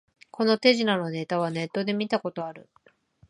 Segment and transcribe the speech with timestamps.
[0.31, 2.67] この手品のネタはネットで見たことある